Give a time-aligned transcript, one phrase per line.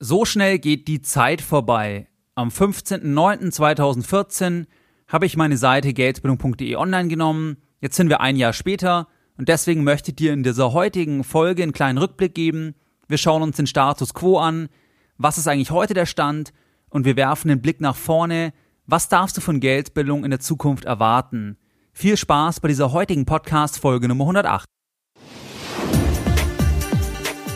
[0.00, 2.06] So schnell geht die Zeit vorbei.
[2.36, 4.66] Am 15.09.2014
[5.08, 7.56] habe ich meine Seite geldbildung.de online genommen.
[7.80, 11.64] Jetzt sind wir ein Jahr später und deswegen möchte ich dir in dieser heutigen Folge
[11.64, 12.76] einen kleinen Rückblick geben.
[13.08, 14.68] Wir schauen uns den Status quo an.
[15.16, 16.52] Was ist eigentlich heute der Stand?
[16.90, 18.52] Und wir werfen den Blick nach vorne.
[18.86, 21.56] Was darfst du von Geldbildung in der Zukunft erwarten?
[21.92, 24.64] Viel Spaß bei dieser heutigen Podcast-Folge Nummer 108.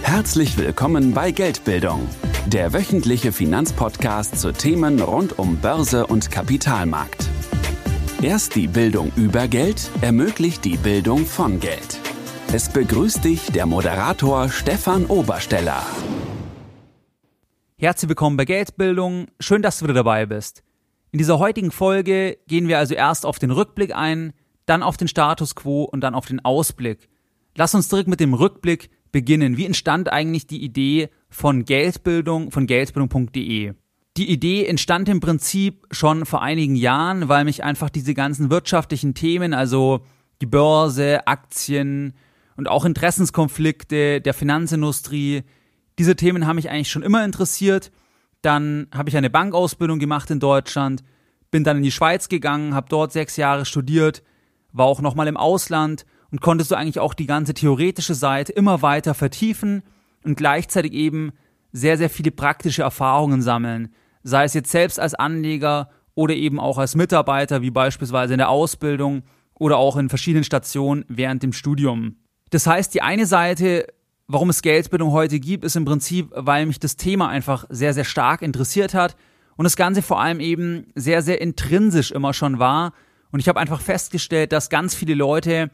[0.03, 2.09] Herzlich willkommen bei Geldbildung
[2.47, 7.29] der wöchentliche Finanzpodcast zu Themen rund um Börse und Kapitalmarkt.
[8.21, 12.01] Erst die Bildung über Geld ermöglicht die Bildung von Geld.
[12.53, 15.87] Es begrüßt dich der Moderator Stefan Obersteller.
[17.79, 19.29] Herzlich willkommen bei Geldbildung.
[19.41, 20.63] Schön, dass du wieder dabei bist.
[21.13, 24.33] In dieser heutigen Folge gehen wir also erst auf den Rückblick ein,
[24.67, 27.09] dann auf den Status quo und dann auf den Ausblick.
[27.57, 29.57] Lass uns direkt mit dem Rückblick beginnen.
[29.57, 33.73] Wie entstand eigentlich die Idee von Geldbildung, von geldbildung.de?
[34.19, 39.15] Die Idee entstand im Prinzip schon vor einigen Jahren, weil mich einfach diese ganzen wirtschaftlichen
[39.15, 40.05] Themen, also
[40.43, 42.13] die Börse, Aktien
[42.57, 45.45] und auch Interessenskonflikte der Finanzindustrie,
[45.99, 47.91] diese Themen haben mich eigentlich schon immer interessiert.
[48.43, 51.03] Dann habe ich eine Bankausbildung gemacht in Deutschland,
[51.51, 54.23] bin dann in die Schweiz gegangen, habe dort sechs Jahre studiert,
[54.73, 58.83] war auch nochmal im Ausland und konntest du eigentlich auch die ganze theoretische Seite immer
[58.83, 59.83] weiter vertiefen
[60.25, 61.33] und gleichzeitig eben
[61.73, 63.95] sehr, sehr viele praktische Erfahrungen sammeln.
[64.23, 68.51] Sei es jetzt selbst als Anleger oder eben auch als Mitarbeiter, wie beispielsweise in der
[68.51, 69.23] Ausbildung
[69.59, 72.17] oder auch in verschiedenen Stationen während dem Studium.
[72.51, 73.87] Das heißt, die eine Seite,
[74.27, 78.05] warum es Geldbildung heute gibt, ist im Prinzip, weil mich das Thema einfach sehr, sehr
[78.05, 79.17] stark interessiert hat
[79.57, 82.93] und das Ganze vor allem eben sehr, sehr intrinsisch immer schon war.
[83.31, 85.71] Und ich habe einfach festgestellt, dass ganz viele Leute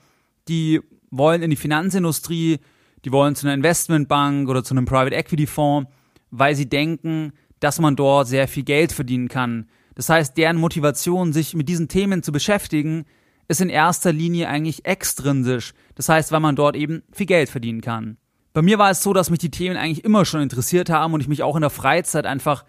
[0.49, 2.59] die wollen in die Finanzindustrie,
[3.05, 5.91] die wollen zu einer Investmentbank oder zu einem Private Equity Fonds,
[6.31, 9.69] weil sie denken, dass man dort sehr viel Geld verdienen kann.
[9.95, 13.05] Das heißt, deren Motivation, sich mit diesen Themen zu beschäftigen,
[13.49, 15.73] ist in erster Linie eigentlich extrinsisch.
[15.95, 18.19] Das heißt, weil man dort eben viel Geld verdienen kann.
[18.53, 21.21] Bei mir war es so, dass mich die Themen eigentlich immer schon interessiert haben und
[21.21, 22.65] ich mich auch in der Freizeit einfach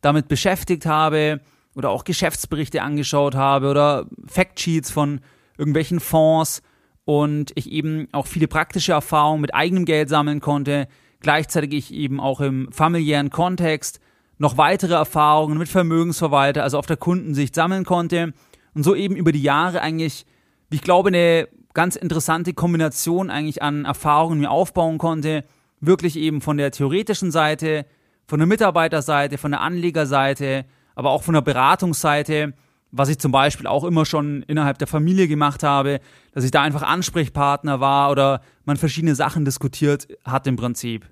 [0.00, 1.40] damit beschäftigt habe
[1.74, 5.20] oder auch Geschäftsberichte angeschaut habe oder Factsheets von
[5.58, 6.62] irgendwelchen Fonds
[7.04, 10.88] und ich eben auch viele praktische Erfahrungen mit eigenem Geld sammeln konnte,
[11.20, 14.00] gleichzeitig ich eben auch im familiären Kontext
[14.38, 18.32] noch weitere Erfahrungen mit Vermögensverwalter, also auf der Kundensicht sammeln konnte.
[18.74, 20.26] Und so eben über die Jahre eigentlich,
[20.70, 25.44] wie ich glaube, eine ganz interessante Kombination eigentlich an Erfahrungen mir aufbauen konnte,
[25.80, 27.86] wirklich eben von der theoretischen Seite,
[28.26, 30.64] von der Mitarbeiterseite, von der Anlegerseite,
[30.94, 32.54] aber auch von der Beratungsseite
[32.92, 36.00] was ich zum Beispiel auch immer schon innerhalb der Familie gemacht habe,
[36.32, 41.08] dass ich da einfach Ansprechpartner war oder man verschiedene Sachen diskutiert hat im Prinzip.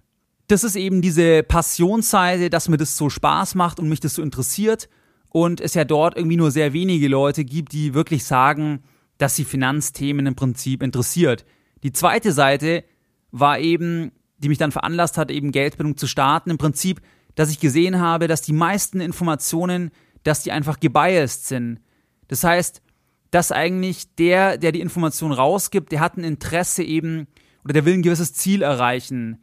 [0.46, 4.22] Das ist eben diese Passionsseite, dass mir das so Spaß macht und mich das so
[4.22, 4.88] interessiert
[5.30, 8.82] und es ja dort irgendwie nur sehr wenige Leute gibt, die wirklich sagen,
[9.16, 11.46] dass sie Finanzthemen im Prinzip interessiert.
[11.82, 12.84] Die zweite Seite
[13.30, 17.00] war eben, die mich dann veranlasst hat, eben Geldbildung zu starten, im Prinzip,
[17.36, 19.92] dass ich gesehen habe, dass die meisten Informationen,
[20.22, 21.80] dass die einfach gebiased sind.
[22.28, 22.82] Das heißt,
[23.30, 27.26] dass eigentlich der, der die Information rausgibt, der hat ein Interesse eben
[27.64, 29.38] oder der will ein gewisses Ziel erreichen.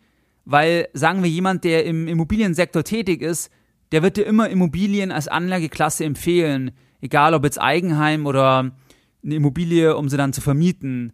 [0.45, 3.51] Weil, sagen wir, jemand, der im Immobiliensektor tätig ist,
[3.91, 6.71] der wird dir immer Immobilien als Anlageklasse empfehlen.
[7.01, 8.71] Egal ob jetzt Eigenheim oder
[9.23, 11.13] eine Immobilie, um sie dann zu vermieten.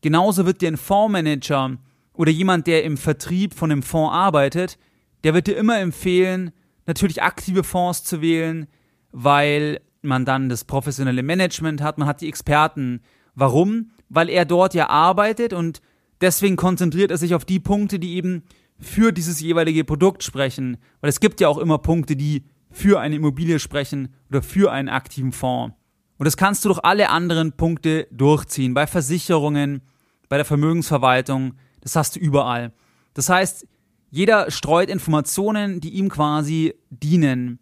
[0.00, 1.78] Genauso wird dir ein Fondsmanager
[2.12, 4.78] oder jemand, der im Vertrieb von einem Fonds arbeitet,
[5.24, 6.50] der wird dir immer empfehlen,
[6.86, 8.66] natürlich aktive Fonds zu wählen,
[9.12, 13.00] weil man dann das professionelle Management hat, man hat die Experten.
[13.34, 13.92] Warum?
[14.08, 15.80] Weil er dort ja arbeitet und
[16.20, 18.42] deswegen konzentriert er sich auf die Punkte, die eben
[18.78, 20.76] für dieses jeweilige Produkt sprechen.
[21.00, 24.88] Weil es gibt ja auch immer Punkte, die für eine Immobilie sprechen oder für einen
[24.88, 25.76] aktiven Fonds.
[26.18, 28.74] Und das kannst du durch alle anderen Punkte durchziehen.
[28.74, 29.82] Bei Versicherungen,
[30.28, 32.72] bei der Vermögensverwaltung, das hast du überall.
[33.14, 33.66] Das heißt,
[34.10, 37.58] jeder streut Informationen, die ihm quasi dienen.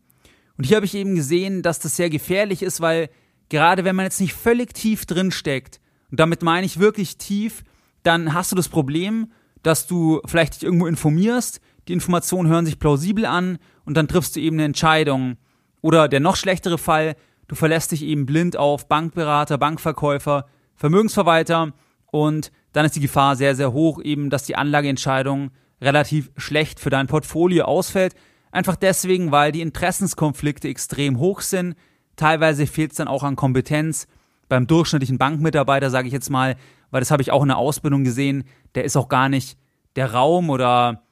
[0.60, 3.08] Und hier habe ich eben gesehen, dass das sehr gefährlich ist, weil
[3.48, 5.80] gerade wenn man jetzt nicht völlig tief drin steckt,
[6.10, 7.64] und damit meine ich wirklich tief,
[8.02, 12.78] dann hast du das Problem, dass du vielleicht dich irgendwo informierst, die Informationen hören sich
[12.78, 15.38] plausibel an und dann triffst du eben eine Entscheidung.
[15.80, 17.16] Oder der noch schlechtere Fall,
[17.48, 21.72] du verlässt dich eben blind auf Bankberater, Bankverkäufer, Vermögensverwalter
[22.12, 26.90] und dann ist die Gefahr sehr, sehr hoch, eben, dass die Anlageentscheidung relativ schlecht für
[26.90, 28.14] dein Portfolio ausfällt,
[28.52, 31.76] Einfach deswegen, weil die Interessenskonflikte extrem hoch sind.
[32.16, 34.06] Teilweise fehlt es dann auch an Kompetenz.
[34.48, 36.56] Beim durchschnittlichen Bankmitarbeiter, sage ich jetzt mal,
[36.90, 38.44] weil das habe ich auch in der Ausbildung gesehen,
[38.74, 39.56] der ist auch gar nicht
[39.96, 41.04] der Raum oder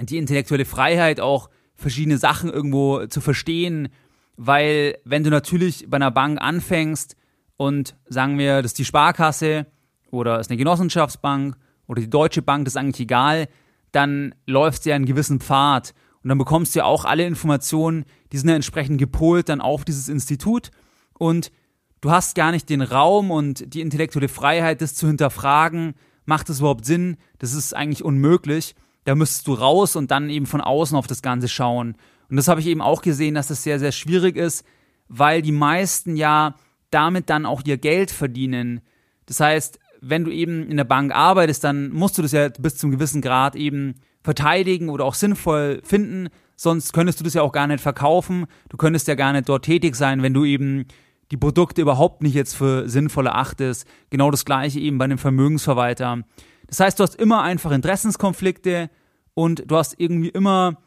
[0.00, 3.88] die intellektuelle Freiheit auch verschiedene Sachen irgendwo zu verstehen,
[4.36, 7.16] weil wenn du natürlich bei einer Bank anfängst
[7.56, 9.66] und sagen wir, das ist die Sparkasse
[10.10, 11.56] oder ist eine Genossenschaftsbank
[11.86, 13.48] oder die Deutsche Bank, das ist eigentlich egal,
[13.92, 15.94] dann läufst du ja einen gewissen Pfad
[16.24, 19.84] und dann bekommst du ja auch alle Informationen, die sind ja entsprechend gepolt dann auf
[19.84, 20.70] dieses Institut
[21.18, 21.52] und
[22.00, 25.94] du hast gar nicht den Raum und die intellektuelle Freiheit, das zu hinterfragen,
[26.24, 27.18] macht das überhaupt Sinn?
[27.38, 28.74] Das ist eigentlich unmöglich.
[29.04, 31.94] Da müsstest du raus und dann eben von außen auf das Ganze schauen.
[32.30, 34.64] Und das habe ich eben auch gesehen, dass das sehr, sehr schwierig ist,
[35.08, 36.54] weil die meisten ja
[36.88, 38.80] damit dann auch ihr Geld verdienen.
[39.26, 42.76] Das heißt, wenn du eben in der Bank arbeitest, dann musst du das ja bis
[42.76, 46.28] zum gewissen Grad eben verteidigen oder auch sinnvoll finden.
[46.56, 48.46] Sonst könntest du das ja auch gar nicht verkaufen.
[48.70, 50.86] Du könntest ja gar nicht dort tätig sein, wenn du eben
[51.30, 53.86] die Produkte überhaupt nicht jetzt für sinnvoll erachtest.
[54.10, 56.22] Genau das gleiche eben bei einem Vermögensverwalter.
[56.66, 58.90] Das heißt, du hast immer einfach Interessenskonflikte
[59.34, 60.78] und du hast irgendwie immer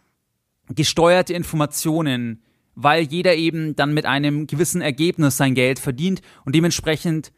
[0.74, 2.42] gesteuerte Informationen,
[2.76, 7.32] weil jeder eben dann mit einem gewissen Ergebnis sein Geld verdient und dementsprechend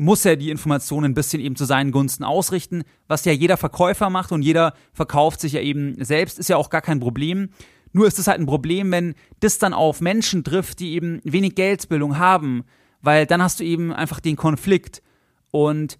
[0.00, 4.08] muss er die Informationen ein bisschen eben zu seinen Gunsten ausrichten, was ja jeder Verkäufer
[4.08, 7.50] macht und jeder verkauft sich ja eben selbst, ist ja auch gar kein Problem.
[7.92, 11.54] Nur ist es halt ein Problem, wenn das dann auf Menschen trifft, die eben wenig
[11.54, 12.64] Geldbildung haben,
[13.02, 15.02] weil dann hast du eben einfach den Konflikt.
[15.50, 15.98] Und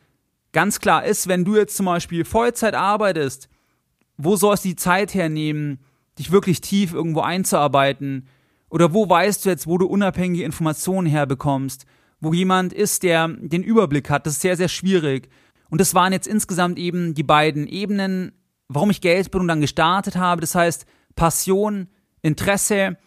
[0.52, 3.50] ganz klar ist, wenn du jetzt zum Beispiel Vollzeit arbeitest,
[4.17, 5.79] wo sollst du die Zeit hernehmen,
[6.19, 8.29] dich wirklich tief irgendwo einzuarbeiten?
[8.70, 11.85] Oder wo weißt du jetzt, wo du unabhängige Informationen herbekommst?
[12.21, 14.27] Wo jemand ist, der den Überblick hat?
[14.27, 15.29] Das ist sehr, sehr schwierig.
[15.71, 18.33] Und das waren jetzt insgesamt eben die beiden Ebenen,
[18.69, 20.41] warum ich Geldbildung dann gestartet habe.
[20.41, 21.89] Das heißt, Passion,
[22.23, 22.99] Interesse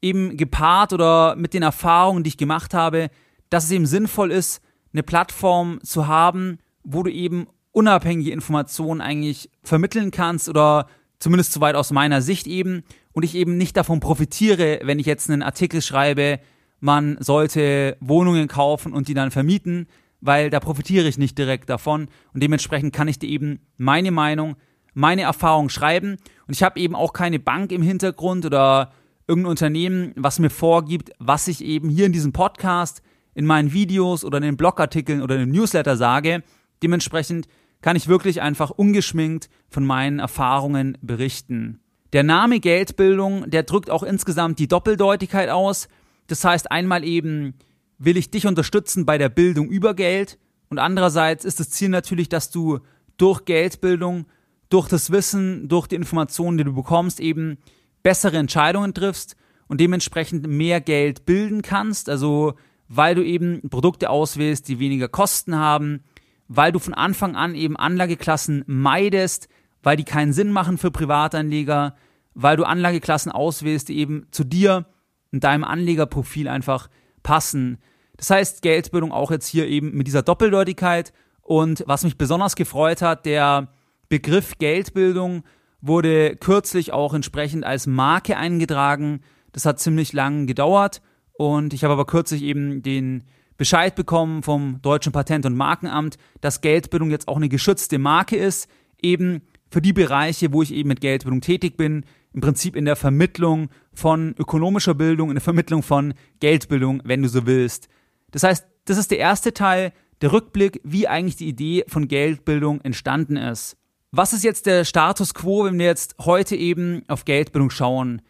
[0.00, 3.10] eben gepaart oder mit den Erfahrungen, die ich gemacht habe,
[3.50, 9.50] dass es eben sinnvoll ist, eine Plattform zu haben, wo du eben unabhängige Informationen eigentlich
[9.62, 10.86] vermitteln kannst oder
[11.18, 12.82] zumindest soweit aus meiner Sicht eben
[13.12, 16.40] und ich eben nicht davon profitiere, wenn ich jetzt einen Artikel schreibe,
[16.82, 19.86] man sollte Wohnungen kaufen und die dann vermieten,
[20.20, 24.56] weil da profitiere ich nicht direkt davon und dementsprechend kann ich dir eben meine Meinung
[24.94, 26.16] meine Erfahrung schreiben.
[26.46, 28.92] Und ich habe eben auch keine Bank im Hintergrund oder
[29.26, 33.02] irgendein Unternehmen, was mir vorgibt, was ich eben hier in diesem Podcast,
[33.34, 36.42] in meinen Videos oder in den Blogartikeln oder in den Newsletter sage.
[36.82, 37.48] Dementsprechend
[37.80, 41.80] kann ich wirklich einfach ungeschminkt von meinen Erfahrungen berichten.
[42.12, 45.88] Der Name Geldbildung, der drückt auch insgesamt die Doppeldeutigkeit aus.
[46.26, 47.54] Das heißt, einmal eben
[47.98, 50.38] will ich dich unterstützen bei der Bildung über Geld
[50.68, 52.80] und andererseits ist das Ziel natürlich, dass du
[53.16, 54.26] durch Geldbildung
[54.72, 57.58] durch das Wissen, durch die Informationen, die du bekommst, eben
[58.02, 59.36] bessere Entscheidungen triffst
[59.68, 62.08] und dementsprechend mehr Geld bilden kannst.
[62.08, 62.54] Also
[62.88, 66.00] weil du eben Produkte auswählst, die weniger Kosten haben,
[66.48, 69.48] weil du von Anfang an eben Anlageklassen meidest,
[69.82, 71.94] weil die keinen Sinn machen für Privatanleger,
[72.34, 74.86] weil du Anlageklassen auswählst, die eben zu dir
[75.32, 76.88] und deinem Anlegerprofil einfach
[77.22, 77.78] passen.
[78.16, 81.12] Das heißt, Geldbildung auch jetzt hier eben mit dieser Doppeldeutigkeit.
[81.40, 83.68] Und was mich besonders gefreut hat, der
[84.08, 85.42] Begriff Geldbildung
[85.80, 89.20] wurde kürzlich auch entsprechend als Marke eingetragen.
[89.52, 91.02] Das hat ziemlich lang gedauert
[91.32, 93.24] und ich habe aber kürzlich eben den
[93.56, 98.68] Bescheid bekommen vom Deutschen Patent- und Markenamt, dass Geldbildung jetzt auch eine geschützte Marke ist,
[99.00, 102.96] eben für die Bereiche, wo ich eben mit Geldbildung tätig bin, im Prinzip in der
[102.96, 107.88] Vermittlung von ökonomischer Bildung, in der Vermittlung von Geldbildung, wenn du so willst.
[108.30, 112.80] Das heißt, das ist der erste Teil, der Rückblick, wie eigentlich die Idee von Geldbildung
[112.80, 113.76] entstanden ist.
[114.12, 118.22] Was ist jetzt der Status quo, wenn wir jetzt heute eben auf Geldbildung schauen?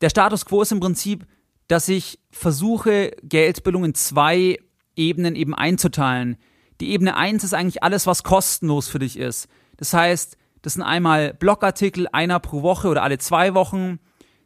[0.00, 1.26] Der Status quo ist im Prinzip,
[1.66, 4.58] dass ich versuche, Geldbildung in zwei
[4.96, 6.38] Ebenen eben einzuteilen.
[6.80, 9.48] Die Ebene 1 ist eigentlich alles, was kostenlos für dich ist.
[9.76, 13.98] Das heißt, das sind einmal Blogartikel, einer pro Woche oder alle zwei Wochen.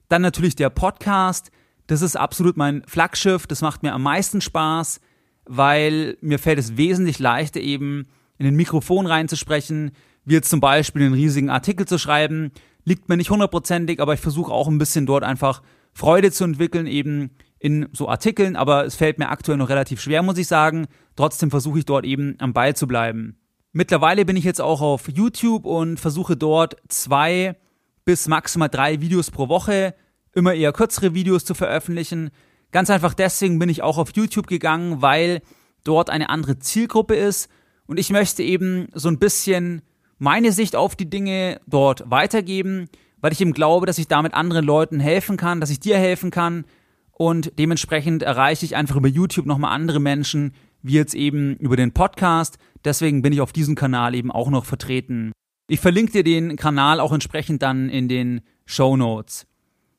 [0.09, 1.51] Dann natürlich der Podcast.
[1.87, 3.47] Das ist absolut mein Flaggschiff.
[3.47, 5.01] Das macht mir am meisten Spaß,
[5.47, 8.07] weil mir fällt es wesentlich leichter, eben
[8.39, 9.93] in den Mikrofon reinzusprechen,
[10.25, 12.53] wie jetzt zum Beispiel einen riesigen Artikel zu schreiben,
[12.85, 16.87] liegt mir nicht hundertprozentig, aber ich versuche auch ein bisschen dort einfach Freude zu entwickeln,
[16.87, 20.87] eben in so Artikeln, aber es fällt mir aktuell noch relativ schwer, muss ich sagen.
[21.15, 23.37] Trotzdem versuche ich dort eben am Ball zu bleiben.
[23.73, 27.57] Mittlerweile bin ich jetzt auch auf YouTube und versuche dort zwei
[28.05, 29.95] bis maximal drei Videos pro Woche,
[30.35, 32.31] immer eher kürzere Videos zu veröffentlichen.
[32.71, 35.41] Ganz einfach deswegen bin ich auch auf YouTube gegangen, weil
[35.85, 37.51] dort eine andere Zielgruppe ist
[37.87, 39.83] und ich möchte eben so ein bisschen
[40.19, 42.89] meine Sicht auf die Dinge dort weitergeben,
[43.21, 46.31] weil ich eben glaube, dass ich damit anderen Leuten helfen kann, dass ich dir helfen
[46.31, 46.65] kann
[47.13, 51.93] und dementsprechend erreiche ich einfach über YouTube nochmal andere Menschen, wie jetzt eben über den
[51.93, 52.59] Podcast.
[52.85, 55.33] Deswegen bin ich auf diesem Kanal eben auch noch vertreten.
[55.69, 59.47] Ich verlinke dir den Kanal auch entsprechend dann in den Show Notes.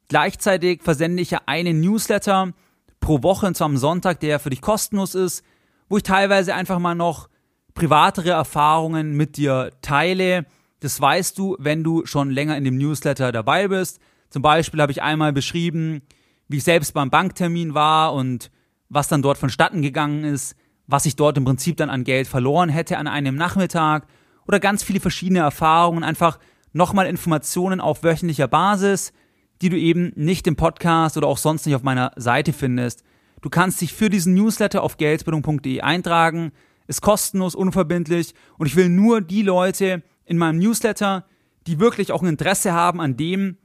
[0.09, 2.53] Gleichzeitig versende ich ja einen Newsletter
[2.99, 5.43] pro Woche, und zwar am Sonntag, der für dich kostenlos ist,
[5.89, 7.29] wo ich teilweise einfach mal noch
[7.73, 10.45] privatere Erfahrungen mit dir teile.
[10.79, 13.99] Das weißt du, wenn du schon länger in dem Newsletter dabei bist.
[14.29, 16.01] Zum Beispiel habe ich einmal beschrieben,
[16.47, 18.51] wie ich selbst beim Banktermin war und
[18.89, 20.55] was dann dort vonstatten gegangen ist,
[20.87, 24.07] was ich dort im Prinzip dann an Geld verloren hätte an einem Nachmittag
[24.47, 26.39] oder ganz viele verschiedene Erfahrungen, einfach
[26.73, 29.13] nochmal Informationen auf wöchentlicher Basis,
[29.61, 33.03] die du eben nicht im Podcast oder auch sonst nicht auf meiner Seite findest.
[33.41, 36.51] Du kannst dich für diesen Newsletter auf geldbildung.de eintragen,
[36.87, 41.25] ist kostenlos, unverbindlich und ich will nur die Leute in meinem Newsletter,
[41.67, 43.57] die wirklich auch ein Interesse haben an dem,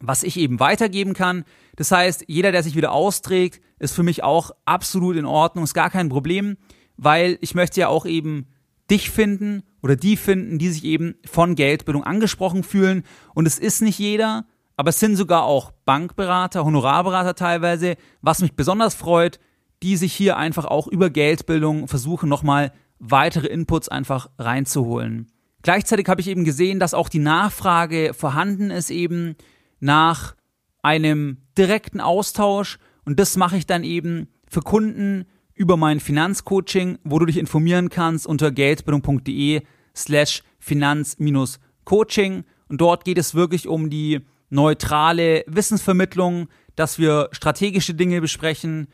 [0.00, 1.44] was ich eben weitergeben kann.
[1.76, 5.74] Das heißt, jeder, der sich wieder austrägt, ist für mich auch absolut in Ordnung, ist
[5.74, 6.56] gar kein Problem,
[6.96, 8.46] weil ich möchte ja auch eben
[8.90, 13.04] dich finden oder die finden, die sich eben von Geldbildung angesprochen fühlen.
[13.34, 14.44] Und es ist nicht jeder,
[14.76, 19.40] aber es sind sogar auch Bankberater, Honorarberater teilweise, was mich besonders freut,
[19.82, 25.32] die sich hier einfach auch über Geldbildung versuchen, nochmal weitere Inputs einfach reinzuholen.
[25.62, 29.36] Gleichzeitig habe ich eben gesehen, dass auch die Nachfrage vorhanden ist eben
[29.80, 30.34] nach
[30.82, 32.78] einem direkten Austausch.
[33.04, 35.24] Und das mache ich dann eben für Kunden
[35.54, 39.62] über mein Finanzcoaching, wo du dich informieren kannst unter geldbildung.de
[39.94, 42.44] slash finanz-coaching.
[42.68, 44.20] Und dort geht es wirklich um die
[44.50, 48.88] neutrale Wissensvermittlung, dass wir strategische Dinge besprechen,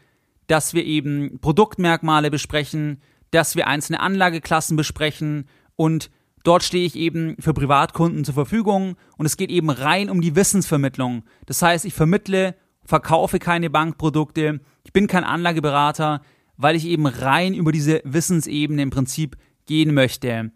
[0.47, 6.11] dass wir eben Produktmerkmale besprechen, dass wir einzelne Anlageklassen besprechen und
[6.49, 10.35] dort stehe ich eben für Privatkunden zur Verfügung und es geht eben rein um die
[10.35, 11.25] Wissensvermittlung.
[11.45, 16.23] Das heißt, ich vermittle, verkaufe keine Bankprodukte, ich bin kein Anlageberater,
[16.57, 19.37] weil ich eben rein über diese Wissensebene im Prinzip
[19.67, 20.51] gehen möchte.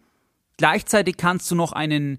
[0.57, 2.17] Gleichzeitig kannst du noch einen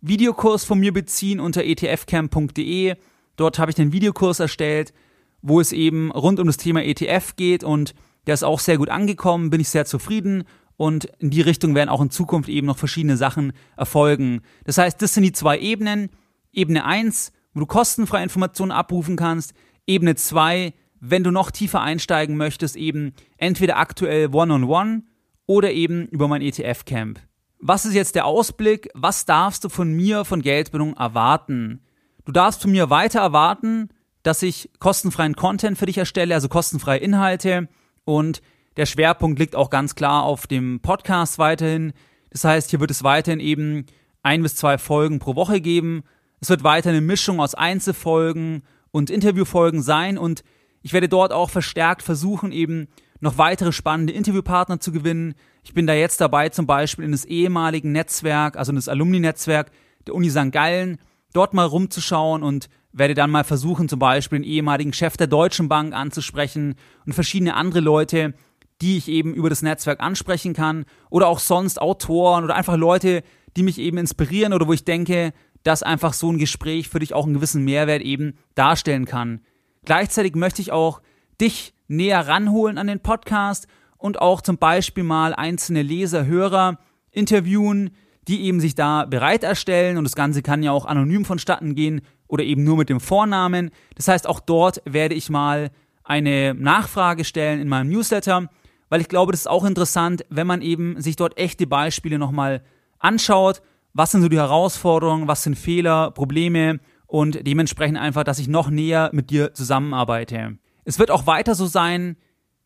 [0.00, 2.94] Videokurs von mir beziehen unter etfcamp.de.
[3.36, 4.94] Dort habe ich den Videokurs erstellt,
[5.42, 7.94] wo es eben rund um das Thema ETF geht und
[8.26, 10.44] der ist auch sehr gut angekommen, bin ich sehr zufrieden
[10.80, 14.40] und in die Richtung werden auch in Zukunft eben noch verschiedene Sachen erfolgen.
[14.64, 16.08] Das heißt, das sind die zwei Ebenen.
[16.52, 19.52] Ebene 1, wo du kostenfreie Informationen abrufen kannst.
[19.86, 25.02] Ebene 2, wenn du noch tiefer einsteigen möchtest, eben entweder aktuell One-on-One -on -one
[25.44, 27.20] oder eben über mein ETF-Camp.
[27.58, 28.88] Was ist jetzt der Ausblick?
[28.94, 31.84] Was darfst du von mir von Geldbildung erwarten?
[32.24, 33.90] Du darfst von mir weiter erwarten,
[34.22, 37.68] dass ich kostenfreien Content für dich erstelle, also kostenfreie Inhalte
[38.06, 38.40] und
[38.76, 41.92] der Schwerpunkt liegt auch ganz klar auf dem Podcast weiterhin.
[42.30, 43.86] Das heißt, hier wird es weiterhin eben
[44.22, 46.02] ein bis zwei Folgen pro Woche geben.
[46.40, 50.42] Es wird weiter eine Mischung aus Einzelfolgen und Interviewfolgen sein und
[50.82, 52.88] ich werde dort auch verstärkt versuchen, eben
[53.20, 55.34] noch weitere spannende Interviewpartner zu gewinnen.
[55.62, 59.70] Ich bin da jetzt dabei, zum Beispiel in das ehemaligen Netzwerk, also in das Alumni-Netzwerk
[60.06, 60.52] der Uni St.
[60.52, 60.98] Gallen,
[61.34, 65.68] dort mal rumzuschauen und werde dann mal versuchen, zum Beispiel den ehemaligen Chef der Deutschen
[65.68, 66.74] Bank anzusprechen
[67.04, 68.34] und verschiedene andere Leute,
[68.80, 73.22] die ich eben über das Netzwerk ansprechen kann oder auch sonst Autoren oder einfach Leute,
[73.56, 75.32] die mich eben inspirieren oder wo ich denke,
[75.62, 79.40] dass einfach so ein Gespräch für dich auch einen gewissen Mehrwert eben darstellen kann.
[79.84, 81.02] Gleichzeitig möchte ich auch
[81.40, 83.66] dich näher ranholen an den Podcast
[83.98, 86.78] und auch zum Beispiel mal einzelne Leser, Hörer
[87.10, 87.90] interviewen,
[88.28, 92.02] die eben sich da bereit erstellen und das Ganze kann ja auch anonym vonstatten gehen
[92.28, 93.70] oder eben nur mit dem Vornamen.
[93.96, 95.70] Das heißt, auch dort werde ich mal
[96.04, 98.48] eine Nachfrage stellen in meinem Newsletter,
[98.90, 102.62] weil ich glaube, das ist auch interessant, wenn man eben sich dort echte Beispiele nochmal
[102.98, 103.62] anschaut.
[103.94, 108.68] Was sind so die Herausforderungen, was sind Fehler, Probleme und dementsprechend einfach, dass ich noch
[108.68, 110.58] näher mit dir zusammenarbeite.
[110.84, 112.16] Es wird auch weiter so sein,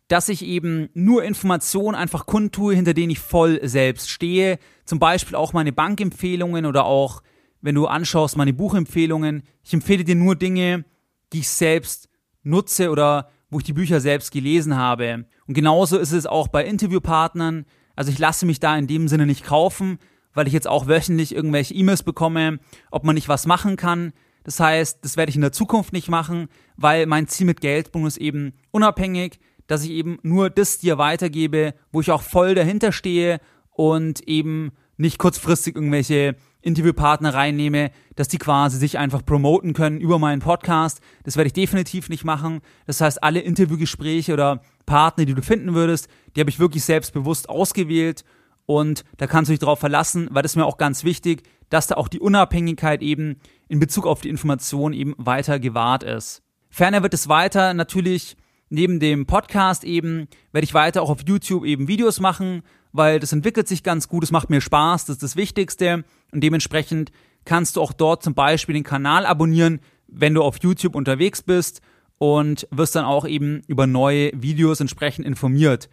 [0.09, 4.59] dass ich eben nur Informationen einfach kundtue, hinter denen ich voll selbst stehe.
[4.85, 7.23] Zum Beispiel auch meine Bankempfehlungen oder auch,
[7.62, 9.45] wenn du anschaust, meine Buchempfehlungen.
[9.62, 10.85] Ich empfehle dir nur Dinge,
[11.33, 12.11] die ich selbst
[12.43, 15.26] nutze oder wo ich die Bücher selbst gelesen habe.
[15.46, 17.66] Und genauso ist es auch bei Interviewpartnern.
[17.94, 19.99] Also ich lasse mich da in dem Sinne nicht kaufen,
[20.32, 22.58] weil ich jetzt auch wöchentlich irgendwelche E-Mails bekomme,
[22.90, 24.12] ob man nicht was machen kann.
[24.42, 28.16] Das heißt, das werde ich in der Zukunft nicht machen, weil mein Ziel mit Geldbonus
[28.16, 33.40] eben unabhängig, dass ich eben nur das dir weitergebe, wo ich auch voll dahinter stehe
[33.70, 36.34] und eben nicht kurzfristig irgendwelche
[36.64, 41.00] Interviewpartner reinnehme, dass die quasi sich einfach promoten können über meinen Podcast.
[41.23, 42.61] Das werde ich definitiv nicht machen.
[42.87, 47.49] Das heißt, alle Interviewgespräche oder Partner, die du finden würdest, die habe ich wirklich selbstbewusst
[47.49, 48.25] ausgewählt
[48.66, 51.87] und da kannst du dich darauf verlassen, weil das ist mir auch ganz wichtig, dass
[51.87, 53.37] da auch die Unabhängigkeit eben
[53.68, 56.42] in Bezug auf die Information eben weiter gewahrt ist.
[56.71, 58.37] Ferner wird es weiter natürlich
[58.75, 62.62] neben dem Podcast eben, werde ich weiter auch auf YouTube eben Videos machen,
[62.93, 66.43] weil das entwickelt sich ganz gut, es macht mir Spaß, das ist das Wichtigste und
[66.43, 67.11] dementsprechend
[67.45, 71.81] kannst du auch dort zum Beispiel den Kanal abonnieren, wenn du auf YouTube unterwegs bist
[72.19, 75.88] und wirst dann auch eben über neue Videos entsprechend informiert.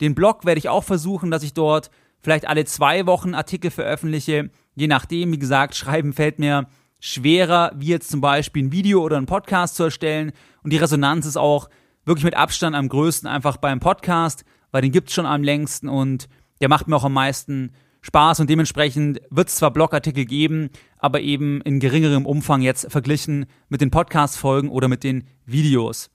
[0.00, 4.50] Den Blog werde ich auch versuchen, dass ich dort vielleicht alle zwei Wochen Artikel veröffentliche.
[4.74, 6.66] Je nachdem, wie gesagt, schreiben fällt mir
[7.00, 10.32] schwerer, wie jetzt zum Beispiel ein Video oder ein Podcast zu erstellen.
[10.62, 11.68] Und die Resonanz ist auch
[12.04, 16.28] wirklich mit Abstand am größten einfach beim Podcast, weil den gibt's schon am längsten und
[16.60, 20.68] der macht mir auch am meisten Spaß und dementsprechend wird es zwar Blogartikel geben,
[20.98, 26.10] aber eben in geringerem Umfang jetzt verglichen mit den Podcast-Folgen oder mit den Videos.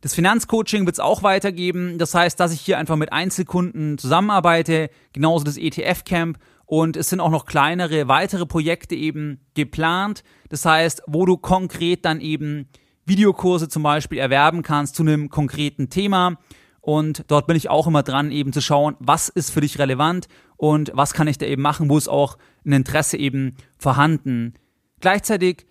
[0.00, 1.98] Das Finanzcoaching wird es auch weitergeben.
[1.98, 7.20] Das heißt, dass ich hier einfach mit Einzelkunden zusammenarbeite, genauso das ETF-Camp und es sind
[7.20, 10.22] auch noch kleinere, weitere Projekte eben geplant.
[10.50, 12.68] Das heißt, wo du konkret dann eben
[13.08, 16.38] Videokurse zum Beispiel erwerben kannst zu einem konkreten Thema.
[16.80, 20.28] Und dort bin ich auch immer dran, eben zu schauen, was ist für dich relevant
[20.56, 24.54] und was kann ich da eben machen, wo ist auch ein Interesse eben vorhanden.
[25.00, 25.66] Gleichzeitig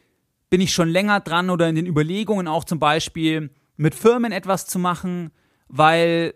[0.50, 4.66] bin ich schon länger dran oder in den Überlegungen auch zum Beispiel mit Firmen etwas
[4.68, 5.32] zu machen,
[5.68, 6.34] weil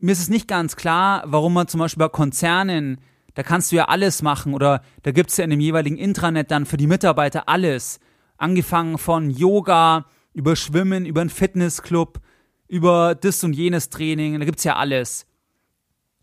[0.00, 3.00] mir ist es nicht ganz klar, warum man zum Beispiel bei Konzernen,
[3.34, 6.50] da kannst du ja alles machen oder da gibt es ja in dem jeweiligen Intranet
[6.50, 8.00] dann für die Mitarbeiter alles.
[8.36, 12.20] Angefangen von Yoga, über Schwimmen, über einen Fitnessclub,
[12.68, 15.26] über das und jenes Training, da gibt es ja alles.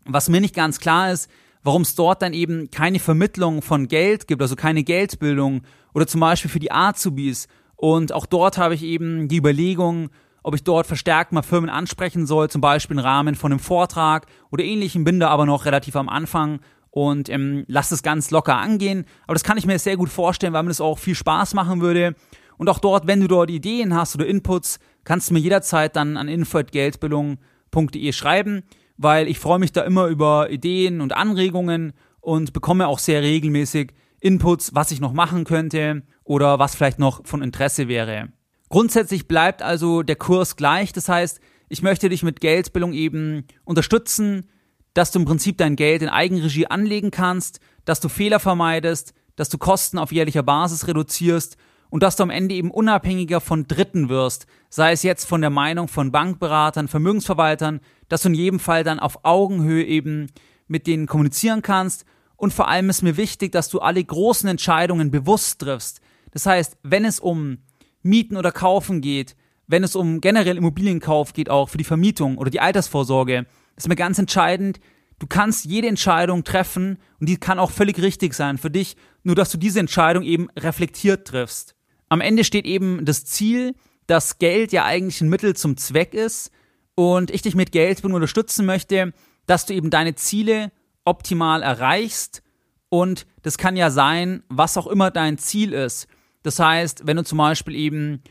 [0.04, 1.30] Was mir nicht ganz klar ist,
[1.62, 5.62] warum es dort dann eben keine Vermittlung von Geld gibt, also keine Geldbildung
[5.94, 7.48] oder zum Beispiel für die Azubis.
[7.76, 10.10] Und auch dort habe ich eben die Überlegung,
[10.42, 14.26] ob ich dort verstärkt mal Firmen ansprechen soll, zum Beispiel im Rahmen von einem Vortrag
[14.50, 18.58] oder ähnlichem, bin da aber noch relativ am Anfang und ähm, lass es ganz locker
[18.58, 19.06] angehen.
[19.24, 21.80] Aber das kann ich mir sehr gut vorstellen, weil mir das auch viel Spaß machen
[21.80, 22.14] würde.
[22.62, 26.16] Und auch dort, wenn du dort Ideen hast oder Inputs, kannst du mir jederzeit dann
[26.16, 28.62] an info.geldbildung.de schreiben,
[28.96, 33.94] weil ich freue mich da immer über Ideen und Anregungen und bekomme auch sehr regelmäßig
[34.20, 38.28] Inputs, was ich noch machen könnte oder was vielleicht noch von Interesse wäre.
[38.68, 44.48] Grundsätzlich bleibt also der Kurs gleich, das heißt, ich möchte dich mit Geldbildung eben unterstützen,
[44.94, 49.48] dass du im Prinzip dein Geld in Eigenregie anlegen kannst, dass du Fehler vermeidest, dass
[49.48, 51.56] du Kosten auf jährlicher Basis reduzierst
[51.92, 55.50] und dass du am Ende eben unabhängiger von Dritten wirst, sei es jetzt von der
[55.50, 60.28] Meinung von Bankberatern, Vermögensverwaltern, dass du in jedem Fall dann auf Augenhöhe eben
[60.68, 65.10] mit denen kommunizieren kannst und vor allem ist mir wichtig, dass du alle großen Entscheidungen
[65.10, 66.00] bewusst triffst.
[66.30, 67.58] Das heißt, wenn es um
[68.00, 72.50] Mieten oder Kaufen geht, wenn es um generell Immobilienkauf geht, auch für die Vermietung oder
[72.50, 73.44] die Altersvorsorge,
[73.76, 74.80] ist mir ganz entscheidend,
[75.18, 79.34] du kannst jede Entscheidung treffen und die kann auch völlig richtig sein für dich, nur
[79.34, 81.76] dass du diese Entscheidung eben reflektiert triffst.
[82.12, 83.74] Am Ende steht eben das Ziel,
[84.06, 86.50] dass Geld ja eigentlich ein Mittel zum Zweck ist
[86.94, 89.14] und ich dich mit Geld unterstützen möchte,
[89.46, 90.72] dass du eben deine Ziele
[91.06, 92.42] optimal erreichst
[92.90, 96.06] und das kann ja sein, was auch immer dein Ziel ist.
[96.42, 98.22] Das heißt, wenn du zum Beispiel eben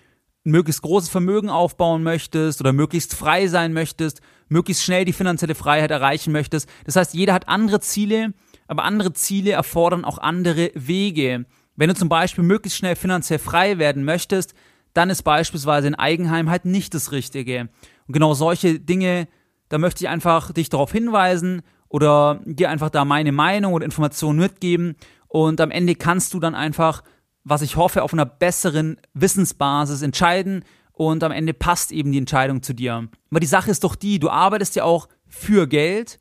[0.45, 5.55] ein möglichst großes Vermögen aufbauen möchtest oder möglichst frei sein möchtest, möglichst schnell die finanzielle
[5.55, 6.69] Freiheit erreichen möchtest.
[6.85, 8.35] Das heißt, jeder hat andere Ziele,
[8.67, 11.47] aber andere Ziele erfordern auch andere Wege.
[11.81, 14.53] Wenn du zum Beispiel möglichst schnell finanziell frei werden möchtest,
[14.93, 17.69] dann ist beispielsweise ein Eigenheim halt nicht das Richtige.
[18.05, 19.27] Und genau solche Dinge,
[19.67, 24.37] da möchte ich einfach dich darauf hinweisen oder dir einfach da meine Meinung oder Informationen
[24.37, 24.95] mitgeben.
[25.27, 27.01] Und am Ende kannst du dann einfach,
[27.43, 30.63] was ich hoffe, auf einer besseren Wissensbasis entscheiden
[30.93, 33.07] und am Ende passt eben die Entscheidung zu dir.
[33.31, 36.19] Aber die Sache ist doch die, du arbeitest ja auch für Geld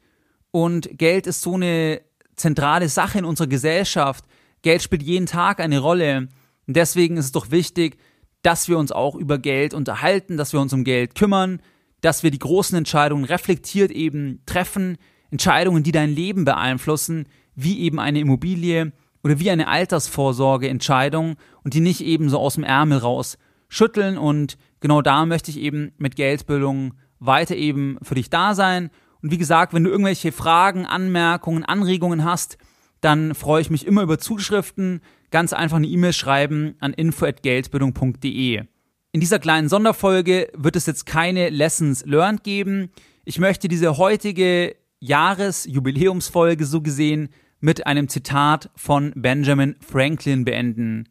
[0.53, 2.01] und Geld ist so eine
[2.35, 4.25] zentrale Sache in unserer Gesellschaft.
[4.63, 6.29] Geld spielt jeden Tag eine Rolle.
[6.67, 7.99] Und deswegen ist es doch wichtig,
[8.43, 11.61] dass wir uns auch über Geld unterhalten, dass wir uns um Geld kümmern,
[12.01, 14.97] dass wir die großen Entscheidungen reflektiert eben treffen,
[15.31, 18.93] Entscheidungen, die dein Leben beeinflussen, wie eben eine Immobilie
[19.23, 23.37] oder wie eine Altersvorsorgeentscheidung und die nicht eben so aus dem Ärmel raus
[23.69, 28.91] schütteln und genau da möchte ich eben mit Geldbildung weiter eben für dich da sein.
[29.23, 32.57] Und wie gesagt, wenn du irgendwelche Fragen, Anmerkungen, Anregungen hast,
[33.01, 35.01] dann freue ich mich immer über Zuschriften.
[35.31, 38.65] Ganz einfach eine E-Mail schreiben an info@geldbildung.de.
[39.13, 42.91] In dieser kleinen Sonderfolge wird es jetzt keine Lessons learned geben.
[43.25, 51.09] Ich möchte diese heutige Jahresjubiläumsfolge so gesehen mit einem Zitat von Benjamin Franklin beenden.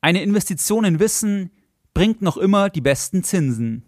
[0.00, 1.50] Eine Investition in Wissen
[1.92, 3.87] bringt noch immer die besten Zinsen.